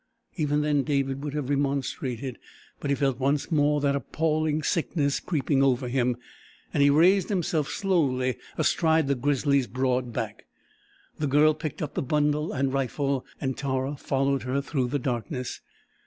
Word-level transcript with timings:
Even 0.35 0.61
then 0.61 0.81
David 0.81 1.23
would 1.23 1.35
have 1.35 1.51
remonstrated 1.51 2.39
but 2.79 2.89
he 2.89 2.95
felt 2.95 3.19
once 3.19 3.51
more 3.51 3.79
that 3.81 3.95
appalling 3.95 4.63
sickness 4.63 5.19
creeping 5.19 5.61
over 5.61 5.87
him, 5.87 6.17
and 6.73 6.81
he 6.81 6.89
raised 6.89 7.29
himself 7.29 7.69
slowly 7.69 8.37
astride 8.57 9.07
the 9.07 9.13
grizzly's 9.13 9.67
broad 9.67 10.11
back. 10.11 10.47
The 11.19 11.27
Girl 11.27 11.53
picked 11.53 11.83
up 11.83 11.93
the 11.93 12.01
bundle 12.01 12.51
and 12.51 12.73
rifle 12.73 13.27
and 13.39 13.55
Tara 13.55 13.95
followed 13.95 14.41
her 14.41 14.59
through 14.59 14.87
the 14.87 14.97
darkness. 14.97 15.61